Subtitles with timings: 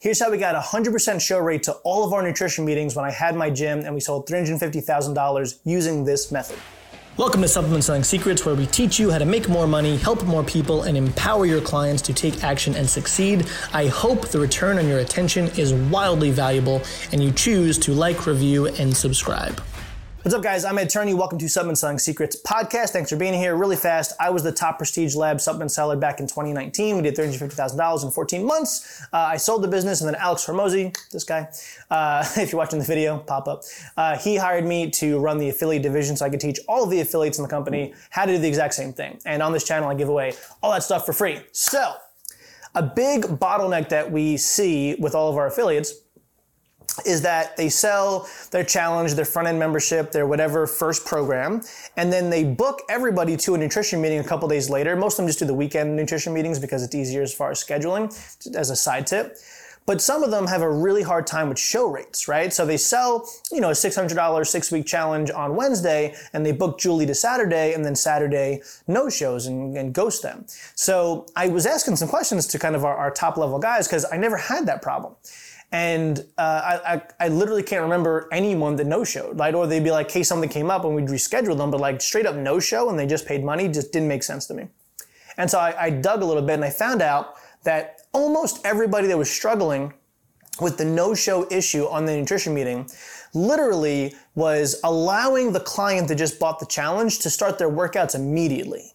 [0.00, 3.04] Here's how we got a 100% show rate to all of our nutrition meetings when
[3.04, 6.58] I had my gym and we sold $350,000 using this method.
[7.18, 10.24] Welcome to Supplement Selling Secrets, where we teach you how to make more money, help
[10.24, 13.46] more people, and empower your clients to take action and succeed.
[13.74, 16.80] I hope the return on your attention is wildly valuable
[17.12, 19.60] and you choose to like, review, and subscribe.
[20.22, 20.66] What's up, guys?
[20.66, 21.14] I'm Ed Turney.
[21.14, 22.90] Welcome to Supplement Selling Secrets podcast.
[22.90, 23.56] Thanks for being here.
[23.56, 26.96] Really fast, I was the top Prestige Labs supplement seller back in 2019.
[26.96, 29.00] We did $350,000 in 14 months.
[29.14, 31.48] Uh, I sold the business, and then Alex Hormozi, this guy,
[31.90, 33.62] uh, if you're watching the video, pop up,
[33.96, 36.90] uh, he hired me to run the affiliate division so I could teach all of
[36.90, 39.18] the affiliates in the company how to do the exact same thing.
[39.24, 41.40] And on this channel, I give away all that stuff for free.
[41.52, 41.94] So,
[42.74, 45.94] a big bottleneck that we see with all of our affiliates
[47.04, 51.62] is that they sell their challenge, their front end membership, their whatever first program,
[51.96, 54.96] and then they book everybody to a nutrition meeting a couple days later.
[54.96, 57.62] Most of them just do the weekend nutrition meetings because it's easier as far as
[57.62, 58.08] scheduling,
[58.54, 59.36] as a side tip.
[59.86, 62.52] But some of them have a really hard time with show rates, right?
[62.52, 66.78] So they sell, you know, a $600 six week challenge on Wednesday and they book
[66.78, 70.44] Julie to Saturday and then Saturday no shows and, and ghost them.
[70.74, 74.06] So I was asking some questions to kind of our, our top level guys because
[74.12, 75.16] I never had that problem.
[75.72, 79.38] And uh, I, I, I, literally can't remember anyone that no showed.
[79.38, 79.54] right?
[79.54, 82.26] or they'd be like, hey, something came up and we'd reschedule them, but like straight
[82.26, 84.66] up no show and they just paid money just didn't make sense to me.
[85.36, 89.06] And so I, I dug a little bit and I found out that almost everybody
[89.06, 89.94] that was struggling
[90.60, 92.88] with the no show issue on the nutrition meeting
[93.32, 98.92] literally was allowing the client that just bought the challenge to start their workouts immediately.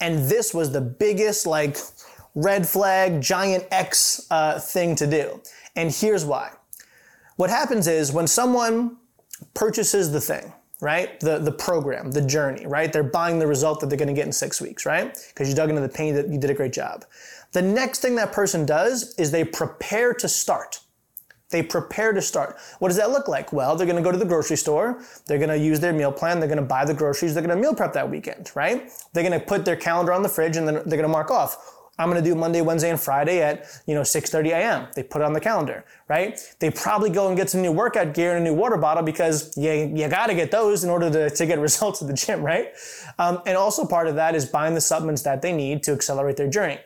[0.00, 1.78] And this was the biggest, like,
[2.34, 5.40] red flag, giant X uh, thing to do.
[5.76, 6.52] And here's why.
[7.36, 8.96] What happens is when someone
[9.54, 11.18] purchases the thing, right?
[11.20, 12.92] The, the program, the journey, right?
[12.92, 15.16] They're buying the result that they're going to get in six weeks, right?
[15.28, 17.04] Because you dug into the pain that you did a great job.
[17.52, 20.80] The next thing that person does is they prepare to start.
[21.50, 22.56] They prepare to start.
[22.78, 23.52] What does that look like?
[23.52, 25.02] Well, they're going to go to the grocery store.
[25.26, 26.40] They're going to use their meal plan.
[26.40, 27.34] They're going to buy the groceries.
[27.34, 28.90] They're going to meal prep that weekend, right?
[29.12, 31.30] They're going to put their calendar on the fridge and then they're going to mark
[31.30, 34.88] off I'm going to do Monday, Wednesday, and Friday at, you know, 6.30 a.m.
[34.96, 36.40] They put it on the calendar, right?
[36.58, 39.56] They probably go and get some new workout gear and a new water bottle because
[39.56, 42.42] you, you got to get those in order to, to get results at the gym,
[42.42, 42.72] right?
[43.18, 46.36] Um, and also part of that is buying the supplements that they need to accelerate
[46.36, 46.78] their journey.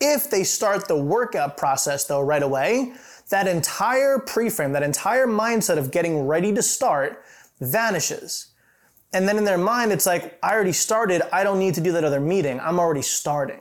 [0.00, 2.92] If they start the workout process though right away,
[3.30, 7.24] that entire pre-frame, that entire mindset of getting ready to start
[7.60, 8.53] vanishes.
[9.14, 11.22] And then in their mind, it's like, I already started.
[11.32, 12.58] I don't need to do that other meeting.
[12.60, 13.60] I'm already starting.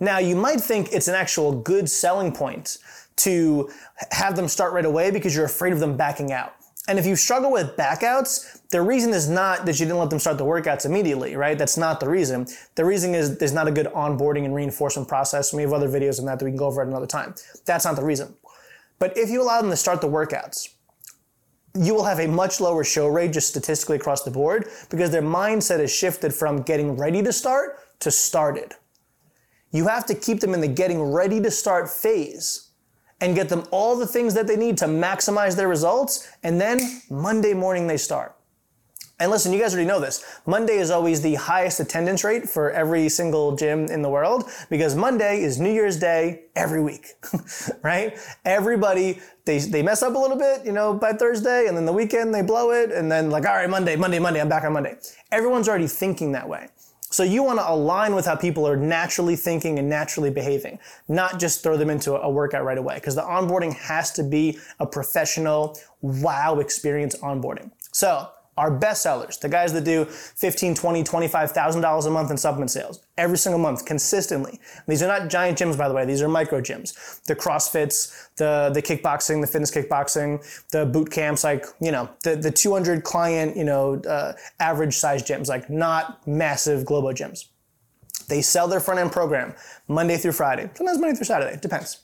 [0.00, 2.78] Now, you might think it's an actual good selling point
[3.16, 3.68] to
[4.12, 6.54] have them start right away because you're afraid of them backing out.
[6.86, 10.20] And if you struggle with backouts, the reason is not that you didn't let them
[10.20, 11.58] start the workouts immediately, right?
[11.58, 12.46] That's not the reason.
[12.76, 15.52] The reason is there's not a good onboarding and reinforcement process.
[15.52, 17.34] We have other videos on that that we can go over at another time.
[17.66, 18.36] That's not the reason.
[19.00, 20.68] But if you allow them to start the workouts,
[21.78, 25.22] you will have a much lower show rate just statistically across the board because their
[25.22, 28.74] mindset has shifted from getting ready to start to started.
[29.70, 32.70] You have to keep them in the getting ready to start phase
[33.20, 36.28] and get them all the things that they need to maximize their results.
[36.42, 36.78] And then
[37.10, 38.37] Monday morning they start.
[39.20, 40.24] And listen, you guys already know this.
[40.46, 44.94] Monday is always the highest attendance rate for every single gym in the world because
[44.94, 47.14] Monday is New Year's Day every week,
[47.82, 48.16] right?
[48.44, 51.92] Everybody, they, they mess up a little bit, you know, by Thursday and then the
[51.92, 54.72] weekend they blow it and then like, all right, Monday, Monday, Monday, I'm back on
[54.72, 54.96] Monday.
[55.32, 56.68] Everyone's already thinking that way.
[57.10, 60.78] So you want to align with how people are naturally thinking and naturally behaving,
[61.08, 64.58] not just throw them into a workout right away because the onboarding has to be
[64.78, 67.72] a professional, wow experience onboarding.
[67.90, 68.28] So
[68.58, 73.00] our best sellers, the guys that do 15, 20, $25,000 a month in supplement sales
[73.16, 74.58] every single month consistently.
[74.88, 76.04] These are not giant gyms, by the way.
[76.04, 77.22] These are micro gyms.
[77.22, 82.34] The CrossFits, the, the kickboxing, the fitness kickboxing, the boot camps, like, you know, the,
[82.34, 87.44] the 200 client, you know, uh, average size gyms, like not massive Globo gyms.
[88.26, 89.54] They sell their front end program
[89.86, 91.98] Monday through Friday, sometimes Monday through Saturday, depends.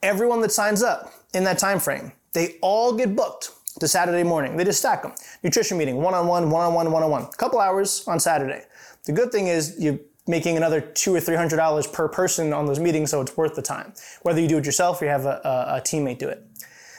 [0.00, 4.56] Everyone that signs up in that time frame, they all get booked to Saturday morning.
[4.56, 5.12] They just stack them.
[5.42, 7.26] Nutrition meeting, one-on-one, one-on-one, one-on-one.
[7.32, 8.64] Couple hours on Saturday.
[9.04, 12.66] The good thing is you're making another two or three hundred dollars per person on
[12.66, 13.92] those meetings, so it's worth the time.
[14.22, 16.46] Whether you do it yourself or you have a, a, a teammate do it.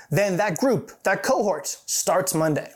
[0.09, 2.71] Then that group, that cohort starts Monday.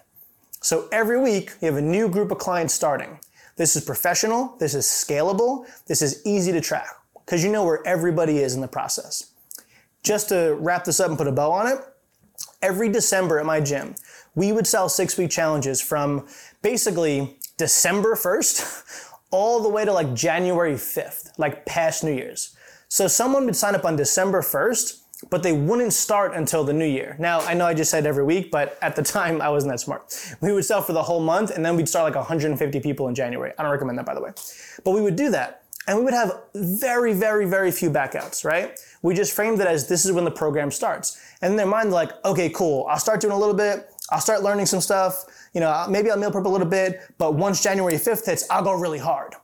[0.61, 3.19] So every week you have a new group of clients starting.
[3.57, 6.87] This is professional, this is scalable, this is easy to track
[7.25, 9.31] because you know where everybody is in the process.
[10.03, 11.79] Just to wrap this up and put a bow on it,
[12.61, 13.95] every December at my gym,
[14.35, 16.27] we would sell six week challenges from
[16.61, 22.55] basically December 1st all the way to like January 5th, like past New Year's.
[22.87, 26.85] So someone would sign up on December 1st but they wouldn't start until the new
[26.85, 27.15] year.
[27.19, 29.79] Now, I know I just said every week, but at the time I wasn't that
[29.79, 30.35] smart.
[30.41, 33.15] We would sell for the whole month and then we'd start like 150 people in
[33.15, 33.53] January.
[33.57, 34.31] I don't recommend that, by the way.
[34.83, 38.77] But we would do that and we would have very, very, very few backouts, right?
[39.01, 41.19] We just framed it as this is when the program starts.
[41.41, 44.43] And in their mind, like, okay, cool, I'll start doing a little bit, I'll start
[44.43, 47.93] learning some stuff, you know, maybe I'll meal prep a little bit, but once January
[47.95, 49.35] 5th hits, I'll go really hard.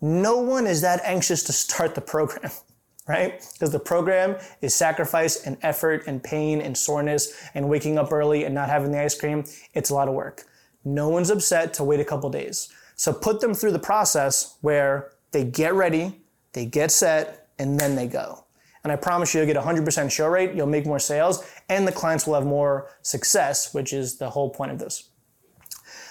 [0.00, 2.50] No one is that anxious to start the program,
[3.08, 3.42] right?
[3.54, 8.44] Because the program is sacrifice and effort and pain and soreness and waking up early
[8.44, 9.44] and not having the ice cream.
[9.74, 10.44] It's a lot of work.
[10.84, 12.72] No one's upset to wait a couple days.
[12.94, 16.20] So put them through the process where they get ready,
[16.52, 18.44] they get set, and then they go.
[18.84, 21.92] And I promise you, you'll get 100% show rate, you'll make more sales, and the
[21.92, 25.10] clients will have more success, which is the whole point of this.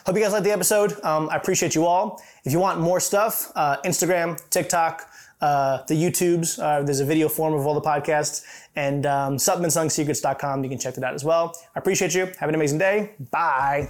[0.06, 1.04] Hope you guys liked the episode.
[1.04, 2.22] Um, I appreciate you all.
[2.46, 5.10] If you want more stuff, uh, Instagram, TikTok,
[5.42, 8.44] uh, the YouTubes, uh, there's a video form of all the podcasts,
[8.76, 10.64] and um, supplementsellingSecrets.com.
[10.64, 11.56] You can check that out as well.
[11.76, 12.26] I appreciate you.
[12.40, 13.12] Have an amazing day.
[13.32, 13.90] Bye.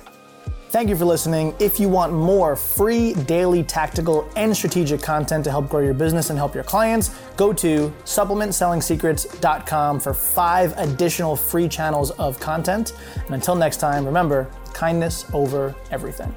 [0.69, 1.55] Thank you for listening.
[1.59, 6.29] If you want more free daily tactical and strategic content to help grow your business
[6.29, 12.91] and help your clients, go to supplementsellingSecrets.com for five additional free channels of content.
[13.25, 16.35] And until next time, remember kindness over everything.